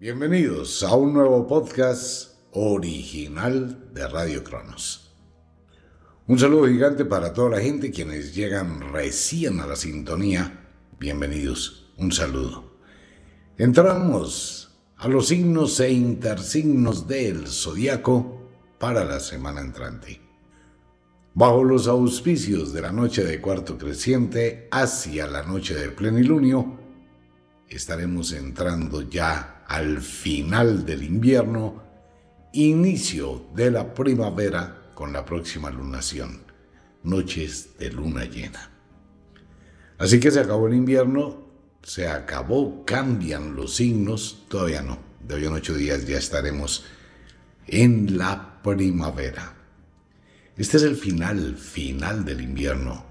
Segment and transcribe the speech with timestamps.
[0.00, 5.14] Bienvenidos a un nuevo podcast original de Radio Cronos.
[6.26, 10.70] Un saludo gigante para toda la gente quienes llegan recién a la sintonía.
[10.98, 12.78] Bienvenidos, un saludo.
[13.58, 18.48] Entramos a los signos e intersignos del zodiaco
[18.78, 20.18] para la semana entrante.
[21.34, 26.78] Bajo los auspicios de la noche de cuarto creciente hacia la noche de plenilunio,
[27.68, 31.80] estaremos entrando ya al final del invierno,
[32.52, 36.40] inicio de la primavera con la próxima lunación,
[37.04, 38.68] noches de luna llena.
[39.96, 41.46] Así que se acabó el invierno,
[41.84, 46.84] se acabó, cambian los signos, todavía no, de hoy en ocho días ya estaremos
[47.68, 49.54] en la primavera.
[50.56, 53.04] Este es el final, final del invierno.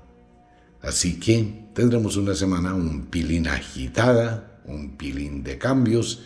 [0.81, 6.25] Así que tendremos una semana un pilín agitada, un pilín de cambios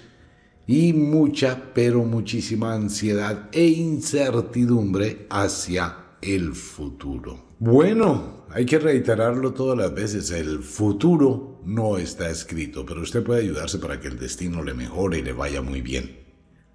[0.67, 7.47] y mucha, pero muchísima ansiedad e incertidumbre hacia el futuro.
[7.59, 13.41] Bueno, hay que reiterarlo todas las veces, el futuro no está escrito, pero usted puede
[13.41, 16.23] ayudarse para que el destino le mejore y le vaya muy bien.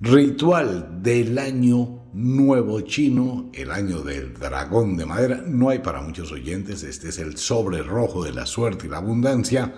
[0.00, 5.42] Ritual del año nuevo chino, el año del dragón de madera.
[5.44, 8.98] No hay para muchos oyentes, este es el sobre rojo de la suerte y la
[8.98, 9.74] abundancia.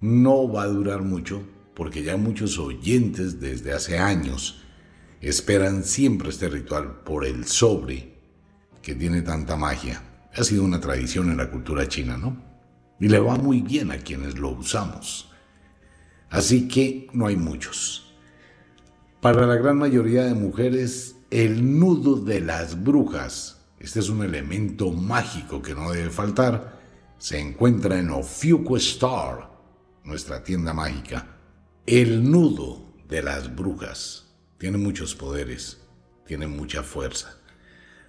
[0.00, 1.42] No va a durar mucho
[1.76, 4.62] porque ya muchos oyentes desde hace años
[5.20, 8.16] esperan siempre este ritual por el sobre
[8.80, 10.02] que tiene tanta magia.
[10.34, 12.42] Ha sido una tradición en la cultura china, ¿no?
[12.98, 15.30] Y le va muy bien a quienes lo usamos.
[16.30, 18.16] Así que no hay muchos.
[19.20, 24.92] Para la gran mayoría de mujeres, el nudo de las brujas, este es un elemento
[24.92, 26.80] mágico que no debe faltar,
[27.18, 29.50] se encuentra en Ofiuco Star,
[30.04, 31.35] nuestra tienda mágica.
[31.86, 35.78] El nudo de las brujas tiene muchos poderes,
[36.26, 37.38] tiene mucha fuerza.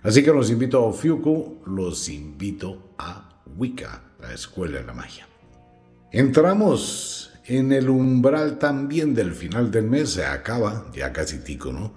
[0.02, 5.27] Así que los invito a Ofiuco, los invito a Wicca, la escuela de la magia.
[6.11, 11.93] Entramos en el umbral también del final del mes se acaba, ya casi tico, ¿no?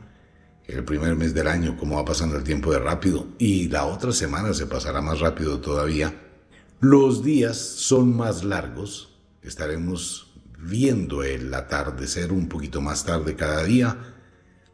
[0.67, 4.13] El primer mes del año, cómo va pasando el tiempo de rápido, y la otra
[4.13, 6.15] semana se pasará más rápido todavía.
[6.81, 10.30] Los días son más largos, estaremos
[10.63, 13.97] viendo el atardecer un poquito más tarde cada día,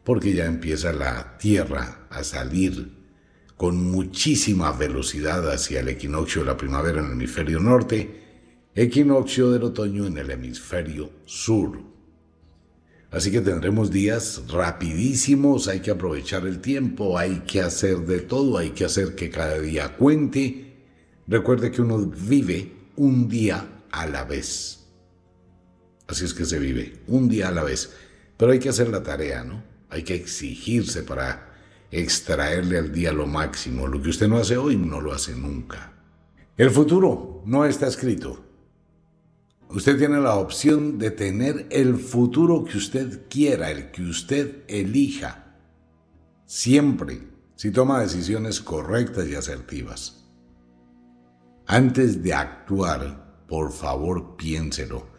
[0.04, 2.96] porque ya empieza la Tierra a salir
[3.56, 8.24] con muchísima velocidad hacia el equinoccio de la primavera en el hemisferio norte,
[8.74, 11.80] equinoccio del otoño en el hemisferio sur.
[13.10, 18.58] Así que tendremos días rapidísimos, hay que aprovechar el tiempo, hay que hacer de todo,
[18.58, 20.74] hay que hacer que cada día cuente.
[21.26, 24.85] Recuerde que uno vive un día a la vez.
[26.08, 27.92] Así es que se vive, un día a la vez.
[28.36, 29.62] Pero hay que hacer la tarea, ¿no?
[29.90, 31.54] Hay que exigirse para
[31.90, 33.86] extraerle al día lo máximo.
[33.86, 35.92] Lo que usted no hace hoy no lo hace nunca.
[36.56, 38.44] El futuro no está escrito.
[39.68, 45.56] Usted tiene la opción de tener el futuro que usted quiera, el que usted elija.
[46.46, 50.24] Siempre, si toma decisiones correctas y asertivas.
[51.66, 55.15] Antes de actuar, por favor piénselo.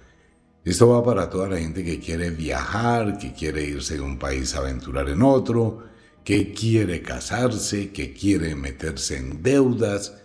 [0.67, 4.53] Esto va para toda la gente que quiere viajar, que quiere irse de un país
[4.53, 5.85] a aventurar en otro,
[6.25, 10.15] que quiere casarse, que quiere meterse en deudas,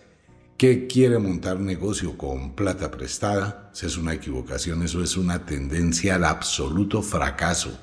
[0.57, 6.15] que quiere montar negocio con plata prestada, eso es una equivocación, eso es una tendencia
[6.15, 7.79] al absoluto fracaso.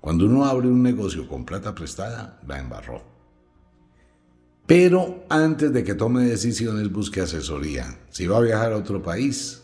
[0.00, 3.02] Cuando uno abre un negocio con plata prestada, la embarró.
[4.64, 7.98] Pero antes de que tome decisiones, busque asesoría.
[8.10, 9.63] Si va a viajar a otro país,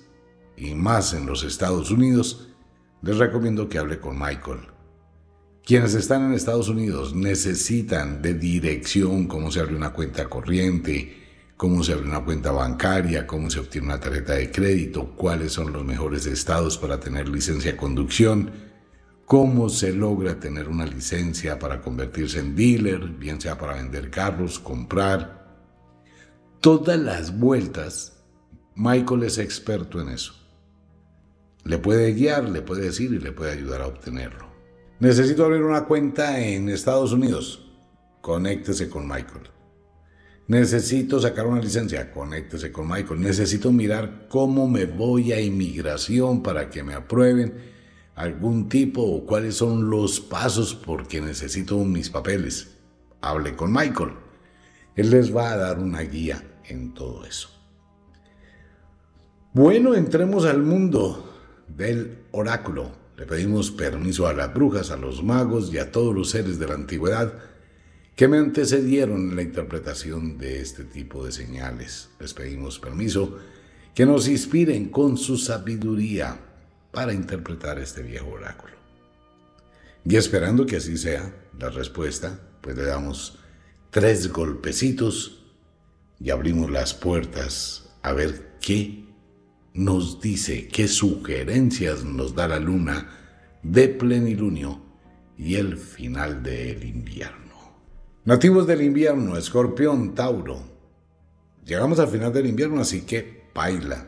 [0.60, 2.48] y más en los Estados Unidos,
[3.02, 4.60] les recomiendo que hable con Michael.
[5.64, 11.16] Quienes están en Estados Unidos necesitan de dirección, cómo se abre una cuenta corriente,
[11.56, 15.72] cómo se abre una cuenta bancaria, cómo se obtiene una tarjeta de crédito, cuáles son
[15.72, 18.50] los mejores estados para tener licencia de conducción,
[19.24, 24.58] cómo se logra tener una licencia para convertirse en dealer, bien sea para vender carros,
[24.58, 25.40] comprar.
[26.60, 28.22] Todas las vueltas,
[28.74, 30.39] Michael es experto en eso.
[31.64, 34.46] Le puede guiar, le puede decir y le puede ayudar a obtenerlo.
[34.98, 37.66] Necesito abrir una cuenta en Estados Unidos.
[38.20, 39.50] Conéctese con Michael.
[40.46, 43.20] Necesito sacar una licencia, conéctese con Michael.
[43.20, 47.54] Necesito mirar cómo me voy a inmigración para que me aprueben
[48.14, 52.76] algún tipo o cuáles son los pasos porque necesito mis papeles.
[53.20, 54.10] Hable con Michael.
[54.96, 57.48] Él les va a dar una guía en todo eso.
[59.52, 61.29] Bueno, entremos al mundo
[61.76, 62.92] del oráculo.
[63.16, 66.66] Le pedimos permiso a las brujas, a los magos y a todos los seres de
[66.66, 67.34] la antigüedad
[68.16, 72.10] que me antecedieron en la interpretación de este tipo de señales.
[72.18, 73.38] Les pedimos permiso
[73.94, 76.38] que nos inspiren con su sabiduría
[76.92, 78.74] para interpretar este viejo oráculo.
[80.04, 83.38] Y esperando que así sea la respuesta, pues le damos
[83.90, 85.44] tres golpecitos
[86.18, 89.04] y abrimos las puertas a ver qué
[89.74, 93.08] nos dice, qué sugerencias nos da la luna
[93.62, 94.80] de plenilunio
[95.36, 97.38] y el final del invierno.
[98.24, 100.62] Nativos del invierno, escorpión, Tauro.
[101.64, 104.06] Llegamos al final del invierno, así que baila.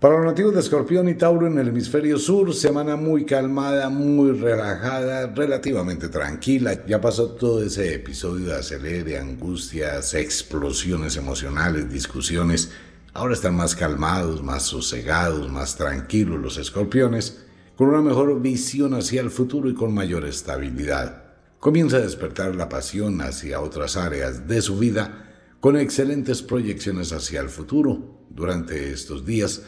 [0.00, 4.32] Para los nativos de Escorpión y Tauro en el hemisferio sur, semana muy calmada, muy
[4.32, 6.84] relajada, relativamente tranquila.
[6.86, 12.72] Ya pasó todo ese episodio de acelere, angustias, explosiones emocionales, discusiones.
[13.16, 19.22] Ahora están más calmados, más sosegados, más tranquilos los escorpiones, con una mejor visión hacia
[19.22, 21.26] el futuro y con mayor estabilidad
[21.66, 27.40] comienza a despertar la pasión hacia otras áreas de su vida con excelentes proyecciones hacia
[27.40, 28.20] el futuro.
[28.30, 29.62] Durante estos días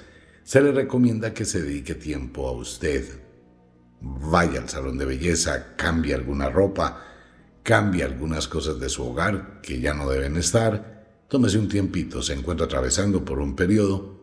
[0.44, 3.04] se le recomienda que se dedique tiempo a usted.
[4.00, 7.04] Vaya al salón de belleza, cambie alguna ropa,
[7.64, 10.97] cambie algunas cosas de su hogar que ya no deben estar,
[11.28, 14.18] tómese un tiempito, se encuentra atravesando por un periodo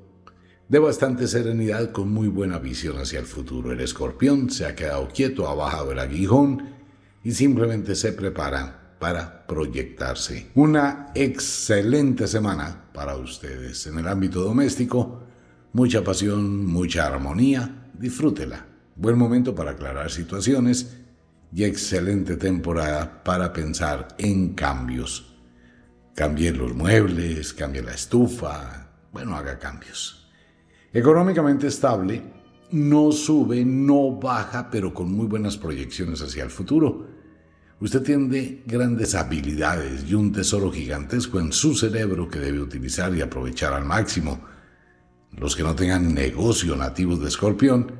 [0.67, 3.71] de bastante serenidad con muy buena visión hacia el futuro.
[3.71, 6.75] El escorpión se ha quedado quieto, ha bajado el aguijón,
[7.23, 10.47] y simplemente se prepara para proyectarse.
[10.55, 15.23] Una excelente semana para ustedes en el ámbito doméstico.
[15.73, 17.89] Mucha pasión, mucha armonía.
[17.93, 18.65] Disfrútela.
[18.95, 20.97] Buen momento para aclarar situaciones
[21.53, 25.34] y excelente temporada para pensar en cambios.
[26.15, 30.29] Cambie los muebles, cambie la estufa, bueno, haga cambios.
[30.93, 32.21] Económicamente estable,
[32.71, 37.05] no sube, no baja, pero con muy buenas proyecciones hacia el futuro.
[37.81, 43.21] Usted tiene grandes habilidades y un tesoro gigantesco en su cerebro que debe utilizar y
[43.21, 44.39] aprovechar al máximo.
[45.35, 47.91] Los que no tengan negocio nativos de escorpión,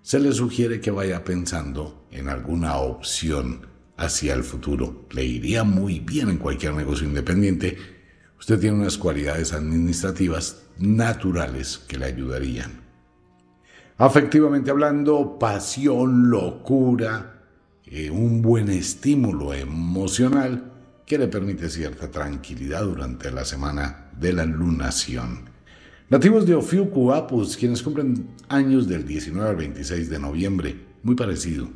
[0.00, 3.66] se les sugiere que vaya pensando en alguna opción
[3.98, 5.06] hacia el futuro.
[5.10, 7.76] Le iría muy bien en cualquier negocio independiente.
[8.38, 12.80] Usted tiene unas cualidades administrativas naturales que le ayudarían.
[13.98, 17.42] Afectivamente hablando, pasión, locura,
[17.84, 20.72] eh, un buen estímulo emocional
[21.04, 25.50] que le permite cierta tranquilidad durante la semana de la lunación.
[26.10, 31.68] Nativos de Ofiuku Apus, quienes cumplen años del 19 al 26 de noviembre, muy parecido.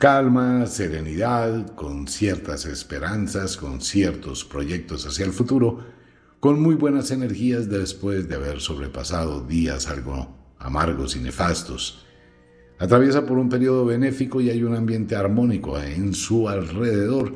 [0.00, 5.80] Calma, serenidad, con ciertas esperanzas, con ciertos proyectos hacia el futuro,
[6.40, 12.06] con muy buenas energías después de haber sobrepasado días algo amargos y nefastos.
[12.78, 17.34] Atraviesa por un periodo benéfico y hay un ambiente armónico en su alrededor,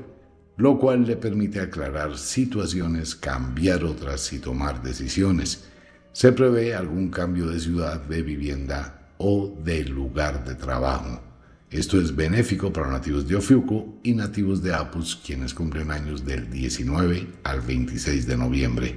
[0.57, 5.69] lo cual le permite aclarar situaciones, cambiar otras y tomar decisiones.
[6.13, 11.34] Se prevé algún cambio de ciudad, de vivienda o de lugar de trabajo.
[11.75, 16.49] Esto es benéfico para nativos de Ofiuco y nativos de Apus, quienes cumplen años del
[16.49, 18.97] 19 al 26 de noviembre.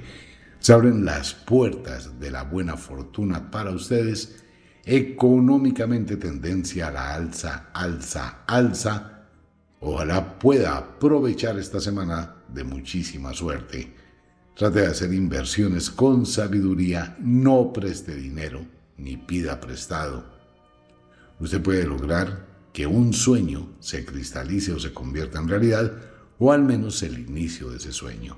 [0.60, 4.44] Se abren las puertas de la buena fortuna para ustedes
[4.84, 9.24] económicamente tendencia a la alza, alza, alza.
[9.80, 13.92] Ojalá pueda aprovechar esta semana de muchísima suerte.
[14.54, 18.64] Trate de hacer inversiones con sabiduría, no preste dinero
[18.98, 20.24] ni pida prestado.
[21.40, 22.47] Usted puede lograr
[22.78, 25.94] que un sueño se cristalice o se convierta en realidad,
[26.38, 28.36] o al menos el inicio de ese sueño.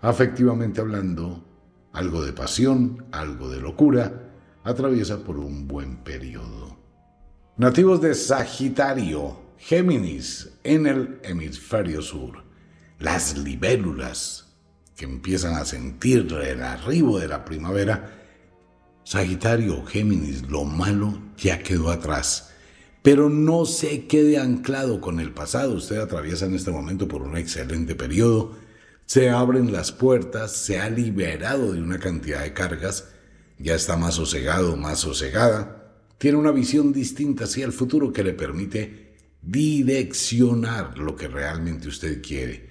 [0.00, 1.44] Afectivamente hablando,
[1.92, 4.30] algo de pasión, algo de locura,
[4.62, 6.78] atraviesa por un buen periodo.
[7.56, 12.44] Nativos de Sagitario, Géminis, en el hemisferio sur.
[13.00, 14.54] Las libélulas
[14.94, 18.12] que empiezan a sentir el arribo de la primavera.
[19.02, 22.50] Sagitario, Géminis, lo malo ya quedó atrás.
[23.02, 25.74] Pero no se quede anclado con el pasado.
[25.74, 28.56] Usted atraviesa en este momento por un excelente periodo.
[29.06, 33.08] Se abren las puertas, se ha liberado de una cantidad de cargas
[33.62, 38.32] ya está más sosegado, más sosegada, tiene una visión distinta hacia el futuro que le
[38.32, 42.70] permite direccionar lo que realmente usted quiere.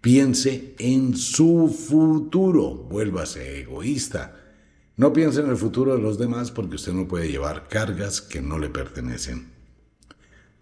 [0.00, 4.36] Piense en su futuro, vuélvase egoísta.
[4.96, 8.40] No piense en el futuro de los demás porque usted no puede llevar cargas que
[8.42, 9.51] no le pertenecen.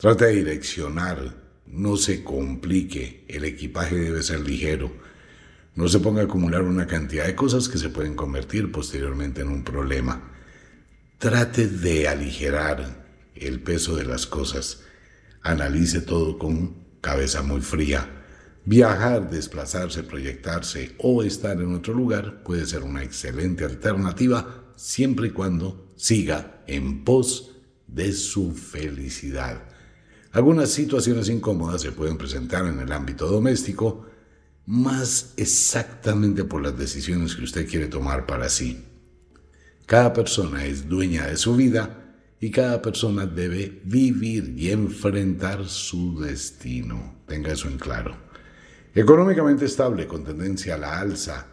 [0.00, 4.90] Trate de direccionar, no se complique, el equipaje debe ser ligero
[5.80, 9.48] no se ponga a acumular una cantidad de cosas que se pueden convertir posteriormente en
[9.48, 10.30] un problema.
[11.18, 14.82] trate de aligerar el peso de las cosas.
[15.42, 18.24] Analice todo con cabeza muy fría.
[18.64, 25.30] Viajar, desplazarse, proyectarse o estar en otro lugar puede ser una excelente alternativa siempre y
[25.30, 29.69] cuando siga en pos de su felicidad.
[30.32, 34.06] Algunas situaciones incómodas se pueden presentar en el ámbito doméstico,
[34.66, 38.84] más exactamente por las decisiones que usted quiere tomar para sí.
[39.86, 46.20] Cada persona es dueña de su vida y cada persona debe vivir y enfrentar su
[46.20, 47.16] destino.
[47.26, 48.16] Tenga eso en claro.
[48.94, 51.48] Económicamente estable, con tendencia a la alza,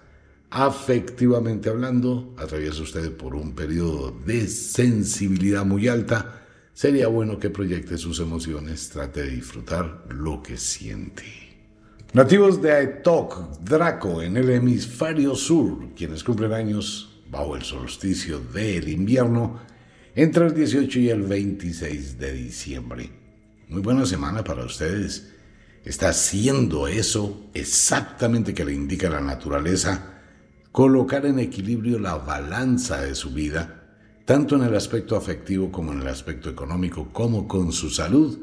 [0.52, 6.47] afectivamente hablando, atraviesa usted por un periodo de sensibilidad muy alta,
[6.78, 11.24] sería bueno que proyecte sus emociones, trate de disfrutar lo que siente.
[12.14, 18.90] Nativos de Aetok, Draco, en el hemisferio sur, quienes cumplen años bajo el solsticio del
[18.90, 19.60] invierno,
[20.14, 23.10] entre el 18 y el 26 de diciembre.
[23.70, 25.34] Muy buena semana para ustedes.
[25.84, 30.20] Está haciendo eso exactamente que le indica la naturaleza,
[30.72, 33.77] colocar en equilibrio la balanza de su vida
[34.28, 38.40] tanto en el aspecto afectivo como en el aspecto económico, como con su salud.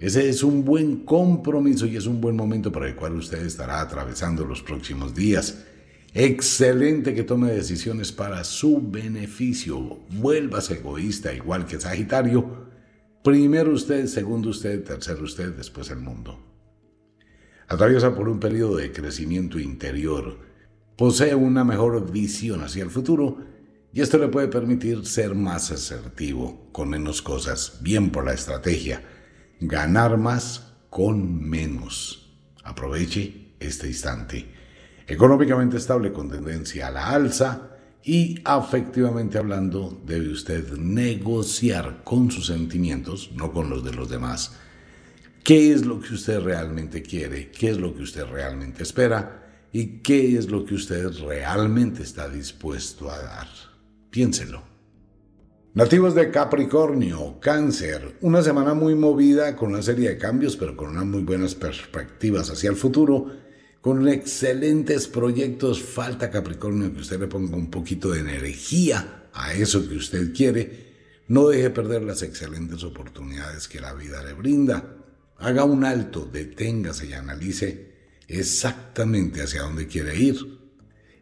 [0.00, 3.82] Ese es un buen compromiso y es un buen momento para el cual usted estará
[3.82, 5.66] atravesando los próximos días.
[6.14, 9.98] Excelente que tome decisiones para su beneficio.
[10.12, 12.70] Vuelvas egoísta igual que Sagitario.
[13.22, 16.38] Primero usted, segundo usted, tercero usted, después el mundo.
[17.68, 20.38] Atraviesa por un periodo de crecimiento interior.
[20.96, 23.47] Posee una mejor visión hacia el futuro
[23.98, 29.02] y esto le puede permitir ser más asertivo, con menos cosas, bien por la estrategia,
[29.58, 32.30] ganar más con menos.
[32.62, 34.46] Aproveche este instante.
[35.04, 37.70] Económicamente estable con tendencia a la alza
[38.04, 44.52] y afectivamente hablando debe usted negociar con sus sentimientos, no con los de los demás.
[45.42, 47.50] ¿Qué es lo que usted realmente quiere?
[47.50, 49.66] ¿Qué es lo que usted realmente espera?
[49.72, 53.67] ¿Y qué es lo que usted realmente está dispuesto a dar?
[54.18, 54.64] Piénselo.
[55.74, 60.88] Nativos de Capricornio, Cáncer, una semana muy movida con una serie de cambios, pero con
[60.88, 63.30] unas muy buenas perspectivas hacia el futuro,
[63.80, 65.80] con excelentes proyectos.
[65.80, 71.22] Falta Capricornio que usted le ponga un poquito de energía a eso que usted quiere.
[71.28, 74.96] No deje perder las excelentes oportunidades que la vida le brinda.
[75.36, 77.92] Haga un alto, deténgase y analice
[78.26, 80.58] exactamente hacia dónde quiere ir.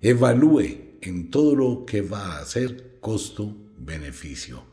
[0.00, 4.64] Evalúe en todo lo que va a hacer costo-beneficio.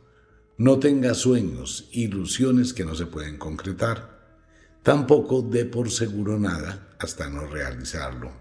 [0.57, 4.37] No tenga sueños, ilusiones que no se pueden concretar.
[4.81, 8.31] Tampoco dé por seguro nada hasta no realizarlo.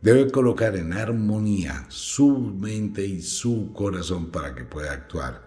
[0.00, 5.46] Debe colocar en armonía su mente y su corazón para que pueda actuar.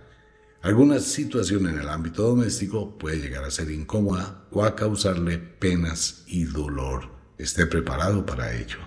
[0.61, 6.23] Alguna situación en el ámbito doméstico puede llegar a ser incómoda o a causarle penas
[6.27, 7.09] y dolor.
[7.37, 8.79] Esté preparado para ello.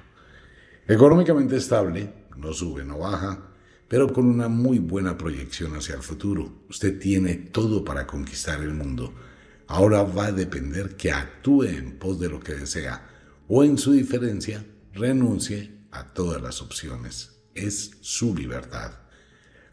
[0.86, 2.12] Económicamente estable,
[2.42, 3.52] no sube, no baja,
[3.88, 6.64] pero con una muy buena proyección hacia el futuro.
[6.68, 9.14] Usted tiene todo para conquistar el mundo.
[9.68, 13.08] Ahora va a depender que actúe en pos de lo que desea
[13.48, 17.42] o en su diferencia renuncie a todas las opciones.
[17.54, 18.92] Es su libertad.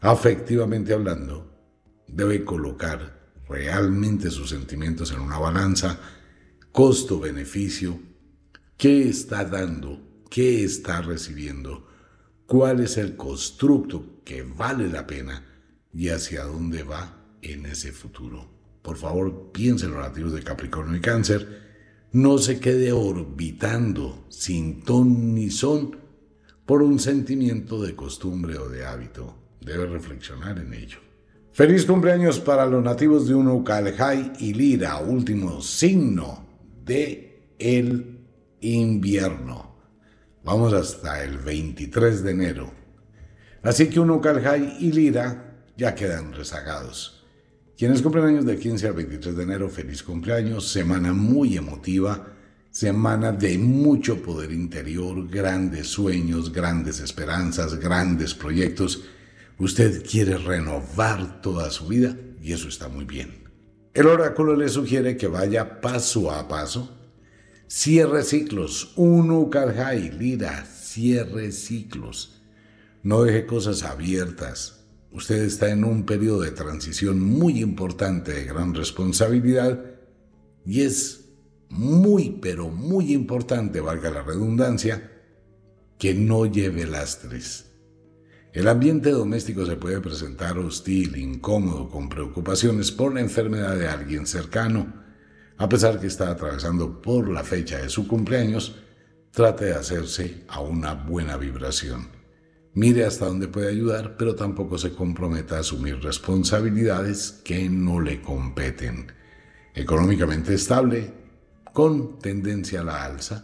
[0.02, 1.52] Afectivamente hablando,
[2.08, 6.00] debe colocar realmente sus sentimientos en una balanza,
[6.72, 8.00] costo-beneficio,
[8.78, 11.89] qué está dando, qué está recibiendo
[12.50, 15.46] cuál es el constructo que vale la pena
[15.94, 18.50] y hacia dónde va en ese futuro.
[18.82, 22.08] Por favor, piensen los nativos de Capricornio y Cáncer.
[22.12, 25.96] No se quede orbitando sin ton ni son
[26.66, 29.38] por un sentimiento de costumbre o de hábito.
[29.62, 30.98] Debe reflexionar en ello.
[31.52, 36.48] Feliz cumpleaños para los nativos de Unucalhai y Lira, último signo
[36.84, 38.22] de el
[38.62, 39.69] invierno.
[40.44, 42.72] Vamos hasta el 23 de enero.
[43.62, 47.26] Así que uno Caljay y Lira ya quedan rezagados.
[47.78, 52.28] Quienes cumplen años del 15 al 23 de enero, feliz cumpleaños, semana muy emotiva,
[52.72, 59.04] semana de mucho poder interior, grandes sueños, grandes esperanzas, grandes proyectos.
[59.58, 63.44] Usted quiere renovar toda su vida y eso está muy bien.
[63.94, 66.99] El oráculo le sugiere que vaya paso a paso
[67.72, 68.94] Cierre ciclos.
[68.96, 72.42] Uno, Karjai, Lira, cierre ciclos.
[73.04, 74.86] No deje cosas abiertas.
[75.12, 79.86] Usted está en un periodo de transición muy importante, de gran responsabilidad,
[80.66, 81.26] y es
[81.70, 85.12] muy, pero muy importante, valga la redundancia,
[86.00, 87.66] que no lleve lastres.
[88.52, 94.26] El ambiente doméstico se puede presentar hostil, incómodo, con preocupaciones por la enfermedad de alguien
[94.26, 94.99] cercano.
[95.60, 98.78] A pesar que está atravesando por la fecha de su cumpleaños,
[99.32, 102.08] trate de hacerse a una buena vibración.
[102.76, 108.22] Mire hasta dónde puede ayudar, pero tampoco se comprometa a asumir responsabilidades que no le
[108.22, 109.12] competen.
[109.76, 111.12] Económicamente estable,
[111.74, 113.44] con tendencia a la alza,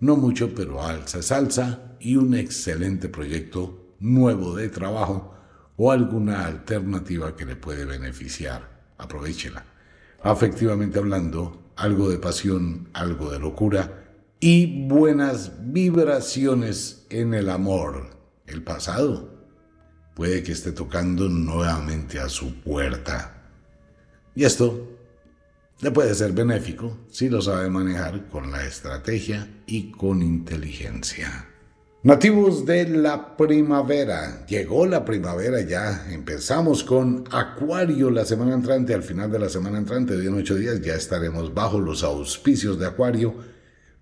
[0.00, 5.36] no mucho, pero alza es alza y un excelente proyecto nuevo de trabajo
[5.76, 8.90] o alguna alternativa que le puede beneficiar.
[8.98, 9.73] Aprovechela.
[10.24, 14.06] Afectivamente hablando, algo de pasión, algo de locura
[14.40, 18.08] y buenas vibraciones en el amor.
[18.46, 19.28] El pasado
[20.14, 23.50] puede que esté tocando nuevamente a su puerta.
[24.34, 24.96] Y esto
[25.80, 31.53] le puede ser benéfico si lo sabe manejar con la estrategia y con inteligencia.
[32.04, 34.44] Nativos de la primavera.
[34.46, 36.06] Llegó la primavera ya.
[36.12, 38.92] Empezamos con Acuario la semana entrante.
[38.92, 42.78] Al final de la semana entrante, de en ocho días, ya estaremos bajo los auspicios
[42.78, 43.34] de Acuario.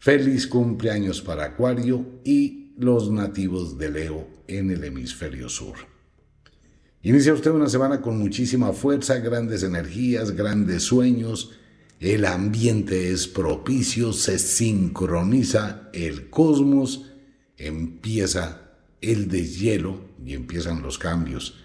[0.01, 5.77] Feliz cumpleaños para Acuario y los nativos de Leo en el hemisferio sur.
[7.03, 11.53] Inicia usted una semana con muchísima fuerza, grandes energías, grandes sueños.
[12.01, 17.12] El ambiente es propicio, se sincroniza el cosmos
[17.57, 21.59] empieza el deshielo y empiezan los cambios.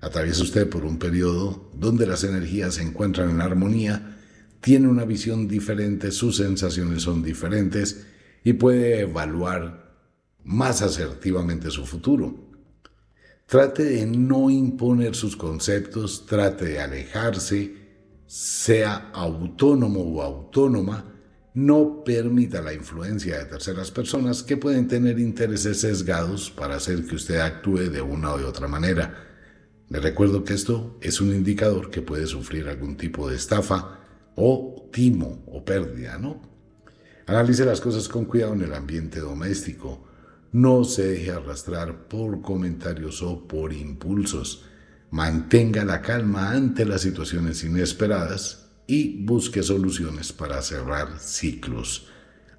[0.00, 4.18] Atraviesa usted por un periodo donde las energías se encuentran en armonía,
[4.60, 8.06] tiene una visión diferente, sus sensaciones son diferentes
[8.44, 9.96] y puede evaluar
[10.44, 12.52] más asertivamente su futuro.
[13.46, 17.74] Trate de no imponer sus conceptos, trate de alejarse,
[18.26, 21.11] sea autónomo o autónoma
[21.54, 27.16] no permita la influencia de terceras personas que pueden tener intereses sesgados para hacer que
[27.16, 29.28] usted actúe de una o de otra manera.
[29.88, 34.00] Le recuerdo que esto es un indicador que puede sufrir algún tipo de estafa
[34.34, 36.40] o timo o pérdida, ¿no?
[37.26, 40.08] Analice las cosas con cuidado en el ambiente doméstico.
[40.52, 44.64] No se deje arrastrar por comentarios o por impulsos.
[45.10, 52.08] Mantenga la calma ante las situaciones inesperadas y busque soluciones para cerrar ciclos.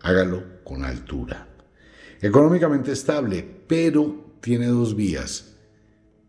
[0.02, 1.48] Hágalo con altura.
[2.22, 5.56] Económicamente estable, pero tiene dos vías.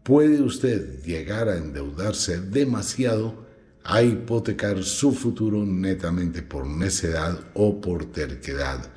[0.03, 3.45] Puede usted llegar a endeudarse demasiado
[3.85, 8.91] a hipotecar su futuro netamente por necedad o por terquedad.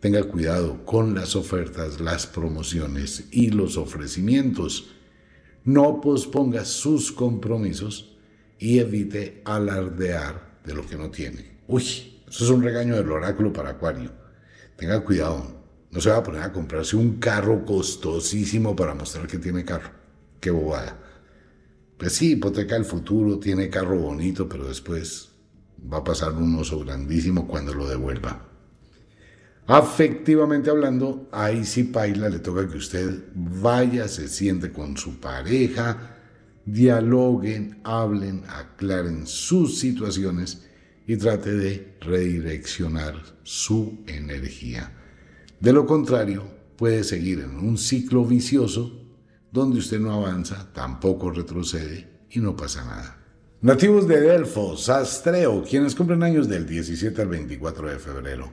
[0.00, 4.88] Tenga cuidado con las ofertas, las promociones y los ofrecimientos.
[5.64, 8.09] No posponga sus compromisos
[8.60, 11.60] y evite alardear de lo que no tiene.
[11.66, 11.82] Uy,
[12.28, 14.12] eso es un regaño del oráculo para Acuario.
[14.76, 19.38] Tenga cuidado, no se va a poner a comprarse un carro costosísimo para mostrar que
[19.38, 19.90] tiene carro.
[20.38, 20.96] Qué bobada.
[21.96, 25.30] Pues sí, hipoteca el futuro, tiene carro bonito, pero después
[25.92, 28.46] va a pasar un oso grandísimo cuando lo devuelva.
[29.66, 36.19] Afectivamente hablando, ahí sí paila, le toca que usted vaya, se siente con su pareja,
[36.64, 40.66] dialoguen, hablen, aclaren sus situaciones
[41.06, 44.92] y trate de redireccionar su energía.
[45.58, 46.44] De lo contrario,
[46.76, 49.00] puede seguir en un ciclo vicioso
[49.52, 53.16] donde usted no avanza, tampoco retrocede y no pasa nada.
[53.62, 58.52] Nativos de Delfos, Astreo, quienes cumplen años del 17 al 24 de febrero.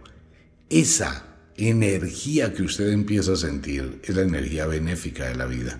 [0.69, 1.23] Esa
[1.55, 5.79] energía que usted empieza a sentir es la energía benéfica de la vida.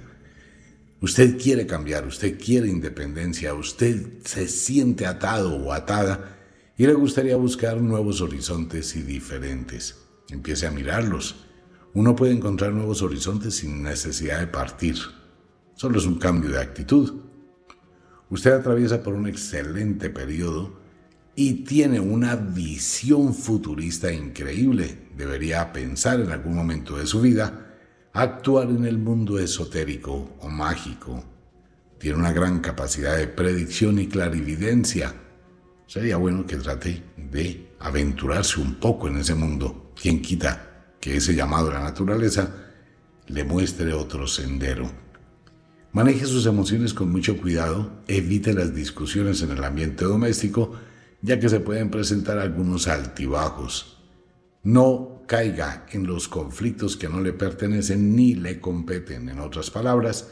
[0.99, 6.38] Usted quiere cambiar, usted quiere independencia, usted se siente atado o atada
[6.75, 9.99] y le gustaría buscar nuevos horizontes y diferentes.
[10.29, 11.45] Empiece a mirarlos.
[11.93, 14.95] Uno puede encontrar nuevos horizontes sin necesidad de partir.
[15.75, 17.21] Solo es un cambio de actitud.
[18.31, 20.79] Usted atraviesa por un excelente periodo
[21.36, 25.10] y tiene una visión futurista increíble.
[25.15, 27.66] Debería pensar en algún momento de su vida
[28.21, 31.23] actuar en el mundo esotérico o mágico.
[31.99, 35.13] Tiene una gran capacidad de predicción y clarividencia.
[35.86, 39.91] Sería bueno que trate de aventurarse un poco en ese mundo.
[39.95, 42.49] Quien quita que ese llamado a la naturaleza
[43.27, 44.89] le muestre otro sendero.
[45.91, 50.73] Maneje sus emociones con mucho cuidado, evite las discusiones en el ambiente doméstico,
[51.21, 53.99] ya que se pueden presentar algunos altibajos.
[54.63, 59.30] No caiga en los conflictos que no le pertenecen ni le competen.
[59.30, 60.30] En otras palabras,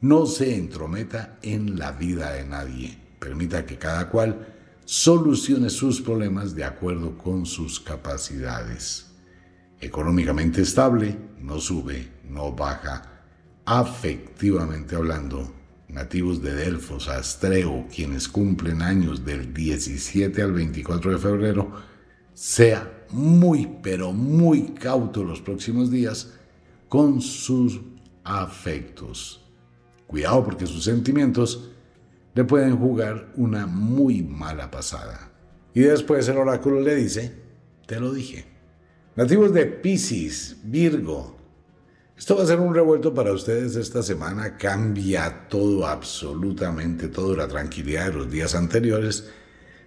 [0.00, 2.98] no se entrometa en la vida de nadie.
[3.20, 4.46] Permita que cada cual
[4.84, 9.06] solucione sus problemas de acuerdo con sus capacidades.
[9.80, 13.02] Económicamente estable, no sube, no baja.
[13.66, 15.52] afectivamente hablando,
[15.88, 21.72] nativos de Delfos, Astreo, quienes cumplen años del 17 al 24 de febrero,
[22.32, 26.32] sea muy, pero muy cauto los próximos días
[26.88, 27.80] con sus
[28.24, 29.44] afectos.
[30.06, 31.70] Cuidado porque sus sentimientos
[32.34, 35.30] le pueden jugar una muy mala pasada.
[35.74, 37.34] Y después el oráculo le dice,
[37.86, 38.44] te lo dije.
[39.16, 41.36] Nativos de Pisces, Virgo.
[42.16, 44.56] Esto va a ser un revuelto para ustedes esta semana.
[44.56, 47.36] Cambia todo, absolutamente todo.
[47.36, 49.28] La tranquilidad de los días anteriores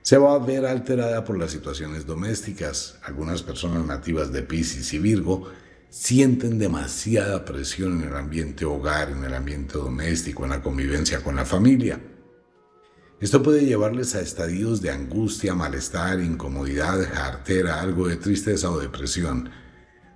[0.02, 2.98] se va a ver alterada por las situaciones domésticas.
[3.04, 5.50] Algunas personas nativas de Pisces y Virgo
[5.90, 11.36] sienten demasiada presión en el ambiente hogar, en el ambiente doméstico, en la convivencia con
[11.36, 12.00] la familia.
[13.20, 19.52] Esto puede llevarles a estadios de angustia, malestar, incomodidad, jartera, algo de tristeza o depresión.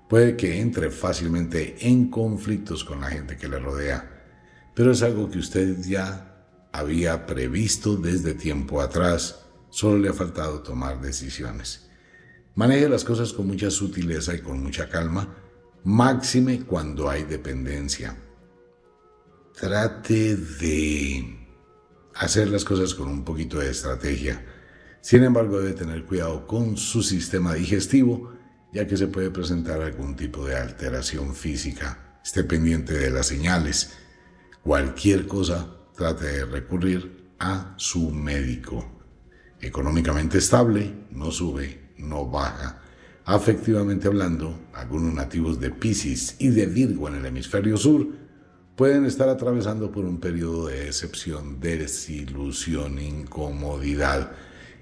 [0.09, 4.11] Puede que entre fácilmente en conflictos con la gente que le rodea,
[4.73, 6.35] pero es algo que usted ya
[6.71, 9.44] había previsto desde tiempo atrás,
[9.75, 11.89] solo le ha faltado tomar decisiones.
[12.55, 15.35] Maneje las cosas con mucha sutileza y con mucha calma,
[15.83, 18.15] máxime cuando hay dependencia.
[19.53, 21.49] Trate de
[22.13, 24.45] hacer las cosas con un poquito de estrategia.
[25.01, 28.31] Sin embargo, debe tener cuidado con su sistema digestivo,
[28.71, 32.21] ya que se puede presentar algún tipo de alteración física.
[32.23, 33.91] Esté pendiente de las señales.
[34.63, 38.94] Cualquier cosa, trate de recurrir a su médico.
[39.65, 42.83] Económicamente estable, no sube, no baja.
[43.25, 48.07] Afectivamente hablando, algunos nativos de Pisces y de Virgo en el hemisferio sur
[48.75, 54.33] pueden estar atravesando por un periodo de decepción, desilusión, incomodidad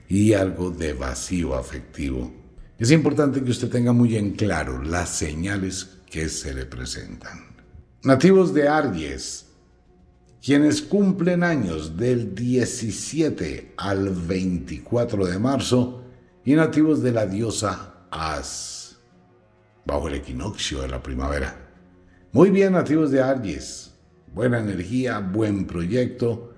[0.09, 2.33] y algo de vacío afectivo.
[2.77, 7.55] Es importante que usted tenga muy en claro las señales que se le presentan.
[8.03, 9.45] Nativos de Aries,
[10.43, 16.03] quienes cumplen años del 17 al 24 de marzo
[16.43, 18.97] y nativos de la diosa As,
[19.85, 21.71] bajo el equinoccio de la primavera.
[22.33, 23.93] Muy bien, nativos de Aries.
[24.33, 26.53] Buena energía, buen proyecto,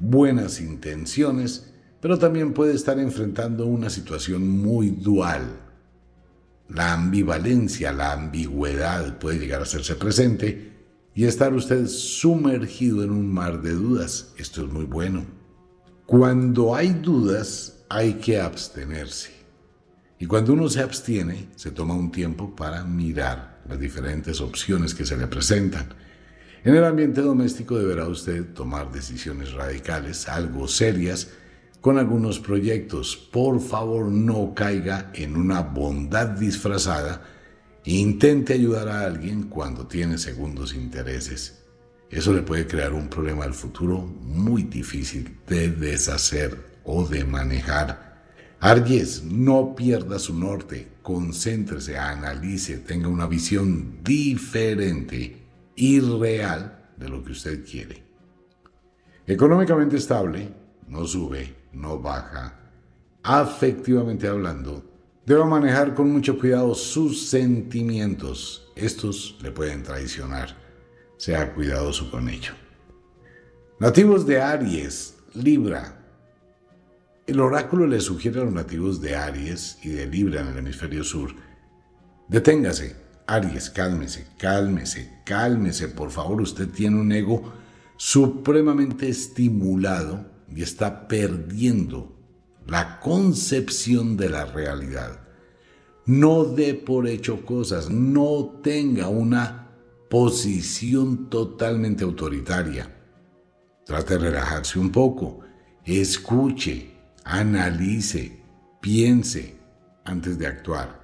[0.00, 5.44] buenas intenciones, pero también puede estar enfrentando una situación muy dual.
[6.68, 10.67] La ambivalencia, la ambigüedad puede llegar a hacerse presente
[11.18, 14.32] y estar usted sumergido en un mar de dudas.
[14.36, 15.26] Esto es muy bueno.
[16.06, 19.32] Cuando hay dudas, hay que abstenerse.
[20.20, 25.04] Y cuando uno se abstiene, se toma un tiempo para mirar las diferentes opciones que
[25.04, 25.88] se le presentan.
[26.62, 31.30] En el ambiente doméstico deberá usted tomar decisiones radicales, algo serias,
[31.80, 33.16] con algunos proyectos.
[33.16, 37.37] Por favor, no caiga en una bondad disfrazada
[37.96, 41.64] intente ayudar a alguien cuando tiene segundos intereses.
[42.10, 48.08] Eso le puede crear un problema al futuro muy difícil de deshacer o de manejar.
[48.60, 55.46] Aries, no pierda su norte, concéntrese, analice, tenga una visión diferente
[55.76, 58.02] y real de lo que usted quiere.
[59.26, 60.52] Económicamente estable,
[60.88, 62.58] no sube, no baja.
[63.22, 64.87] Afectivamente hablando,
[65.28, 68.72] debe manejar con mucho cuidado sus sentimientos.
[68.74, 70.56] Estos le pueden traicionar.
[71.18, 72.52] Sea cuidadoso con ello.
[73.78, 75.98] Nativos de Aries, Libra,
[77.26, 81.04] el oráculo le sugiere a los nativos de Aries y de Libra en el hemisferio
[81.04, 81.34] sur,
[82.28, 87.52] deténgase, Aries, cálmese, cálmese, cálmese, por favor, usted tiene un ego
[87.98, 92.17] supremamente estimulado y está perdiendo
[92.68, 95.20] la concepción de la realidad.
[96.04, 99.70] No dé por hecho cosas, no tenga una
[100.08, 102.94] posición totalmente autoritaria.
[103.84, 105.40] Trate de relajarse un poco,
[105.84, 108.42] escuche, analice,
[108.80, 109.56] piense
[110.04, 111.00] antes de actuar.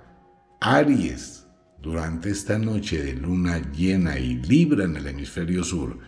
[0.61, 1.47] Aries,
[1.81, 5.99] durante esta noche de luna llena y libra en el hemisferio sur,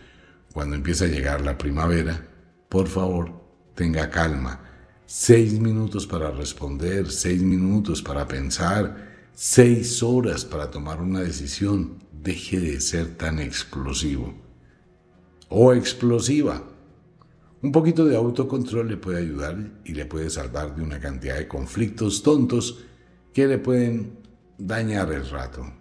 [0.53, 2.27] cuando empieza a llegar la primavera,
[2.69, 3.31] por favor,
[3.75, 4.66] tenga calma.
[5.09, 12.03] Seis minutos para responder, seis minutos para pensar, seis horas para tomar una decisión.
[12.11, 14.33] Deje de ser tan explosivo
[15.47, 16.61] o explosiva.
[17.61, 21.47] Un poquito de autocontrol le puede ayudar y le puede salvar de una cantidad de
[21.47, 22.83] conflictos tontos
[23.33, 24.11] que le pueden
[24.57, 25.71] dañar el rato.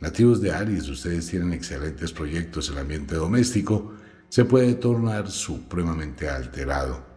[0.00, 3.94] Nativos de Aries, ustedes tienen excelentes proyectos, el ambiente doméstico
[4.28, 7.13] se puede tornar supremamente alterado.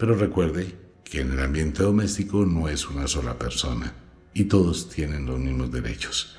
[0.00, 3.92] Pero recuerde que en el ambiente doméstico no es una sola persona
[4.32, 6.38] y todos tienen los mismos derechos.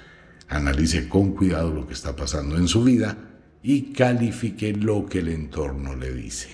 [0.50, 3.16] Analice con cuidado lo que está pasando en su vida
[3.62, 6.50] y califique lo que el entorno le dice.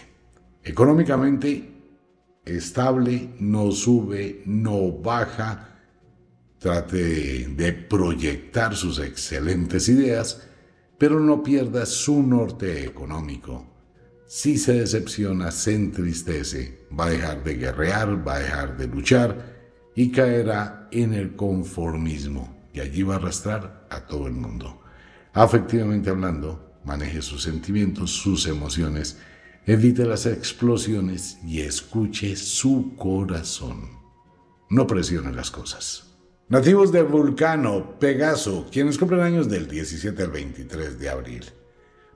[0.62, 1.72] Económicamente,
[2.44, 5.80] estable, no sube, no baja.
[6.60, 10.46] Trate de, proyectar sus excelentes ideas,
[10.98, 13.77] pero no pierda su norte económico.
[14.28, 19.56] Si se decepciona, se entristece, va a dejar de guerrear, va a dejar de luchar
[19.96, 24.82] y caerá en el conformismo y allí va a arrastrar a todo el mundo.
[25.34, 29.18] Afectivamente hablando, maneje sus sentimientos, sus emociones
[29.70, 33.90] Evite las explosiones y escuche su corazón.
[34.70, 36.16] No presione las cosas.
[36.48, 41.44] Nativos de Vulcano, Pegaso, quienes cumplen años del 17 al 23 de abril.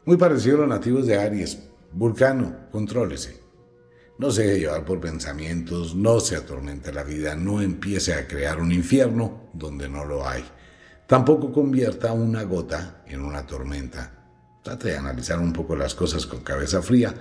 [0.05, 1.59] Muy parecido a los nativos de Aries.
[1.93, 3.41] Vulcano, contrólese.
[4.17, 8.59] No se deje llevar por pensamientos, no se atormente la vida, no empiece a crear
[8.59, 10.43] un infierno donde no lo hay.
[11.07, 14.29] Tampoco convierta una gota en una tormenta.
[14.63, 17.13] Trate de analizar un poco las cosas con cabeza fría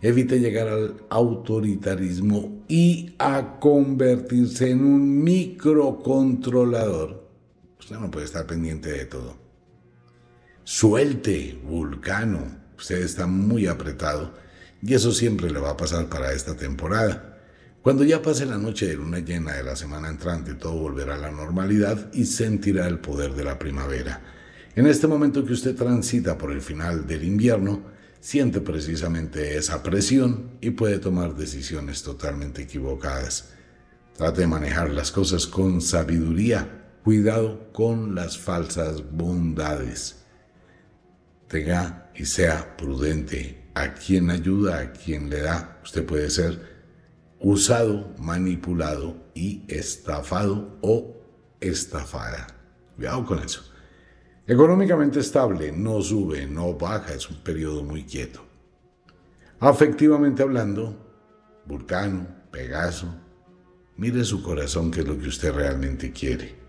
[0.00, 7.26] evite llegar al autoritarismo y a convertirse en un microcontrolador.
[7.80, 9.36] Usted no puede estar pendiente de todo.
[10.62, 12.63] Suelte, vulcano.
[12.76, 14.34] Usted está muy apretado
[14.82, 17.38] y eso siempre le va a pasar para esta temporada.
[17.82, 21.18] Cuando ya pase la noche de luna llena de la semana entrante, todo volverá a
[21.18, 24.22] la normalidad y sentirá el poder de la primavera.
[24.74, 27.82] En este momento que usted transita por el final del invierno,
[28.20, 33.50] siente precisamente esa presión y puede tomar decisiones totalmente equivocadas.
[34.16, 36.80] Trate de manejar las cosas con sabiduría.
[37.04, 40.24] Cuidado con las falsas bondades.
[41.48, 45.80] Tenga y sea prudente a quien ayuda, a quien le da.
[45.82, 46.74] Usted puede ser
[47.40, 51.16] usado, manipulado y estafado o
[51.60, 52.46] estafada.
[52.96, 53.62] Cuidado con eso.
[54.46, 58.44] Económicamente estable, no sube, no baja, es un periodo muy quieto.
[59.58, 60.96] Afectivamente hablando,
[61.64, 63.08] Vulcano, Pegaso,
[63.96, 66.63] mire su corazón que es lo que usted realmente quiere.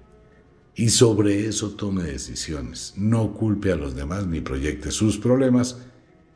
[0.76, 2.94] Y sobre eso tome decisiones.
[2.98, 5.78] No culpe a los demás ni proyecte sus problemas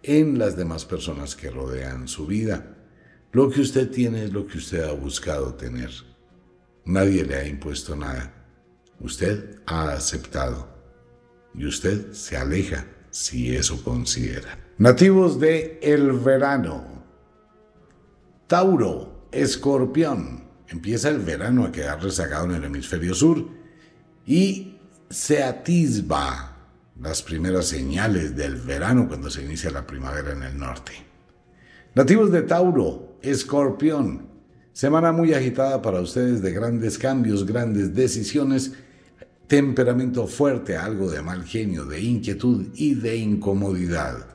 [0.02, 2.78] en las demás personas que rodean su vida.
[3.34, 5.92] Lo que usted tiene es lo que usted ha buscado tener.
[6.86, 8.34] Nadie le ha impuesto nada.
[9.02, 10.70] Usted ha aceptado
[11.54, 14.58] y usted se aleja si eso considera.
[14.78, 17.04] Nativos de el verano.
[18.48, 20.46] Tauro, escorpión.
[20.70, 23.59] Empieza el verano a quedar rezagado en el hemisferio sur
[24.30, 24.78] y
[25.10, 26.56] se atisba
[27.02, 30.92] las primeras señales del verano cuando se inicia la primavera en el norte.
[31.96, 34.30] Nativos de Tauro, escorpión.
[34.72, 38.74] Semana muy agitada para ustedes de grandes cambios, grandes decisiones
[39.48, 44.28] temperamento fuerte, algo de mal genio, de inquietud y de incomodidad.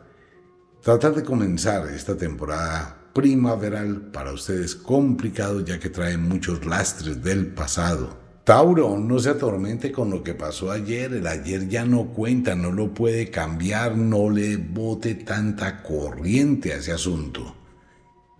[0.83, 7.47] Tratar de comenzar esta temporada primaveral para ustedes complicado ya que trae muchos lastres del
[7.47, 8.24] pasado.
[8.45, 12.73] Tauro, no se atormente con lo que pasó ayer, el ayer ya no cuenta, no
[12.73, 17.57] lo puede cambiar, no le bote tanta corriente a ese asunto.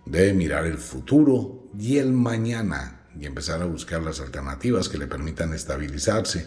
[0.05, 5.07] Debe mirar el futuro y el mañana y empezar a buscar las alternativas que le
[5.07, 6.45] permitan estabilizarse.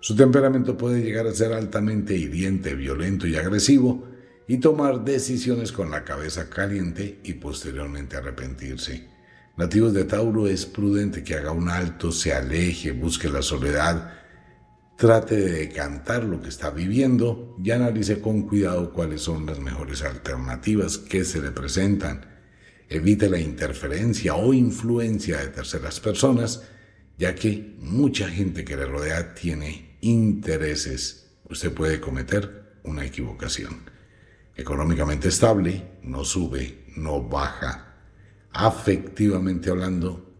[0.00, 4.08] Su temperamento puede llegar a ser altamente hiriente, violento y agresivo
[4.48, 9.13] y tomar decisiones con la cabeza caliente y posteriormente arrepentirse.
[9.56, 14.12] Nativos de Tauro es prudente que haga un alto, se aleje, busque la soledad,
[14.96, 20.02] trate de decantar lo que está viviendo y analice con cuidado cuáles son las mejores
[20.02, 22.26] alternativas que se le presentan.
[22.88, 26.64] Evite la interferencia o influencia de terceras personas,
[27.16, 33.88] ya que mucha gente que le rodea tiene intereses, usted puede cometer una equivocación.
[34.56, 37.93] Económicamente estable, no sube, no baja.
[38.54, 40.32] Afectivamente hablando,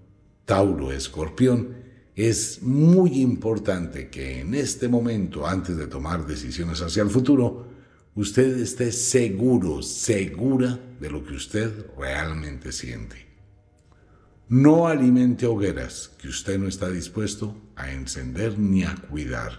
[0.45, 1.75] Tauro, Escorpión,
[2.15, 7.67] es muy importante que en este momento, antes de tomar decisiones hacia el futuro,
[8.15, 13.27] usted esté seguro, segura de lo que usted realmente siente.
[14.49, 19.59] No alimente hogueras que usted no está dispuesto a encender ni a cuidar.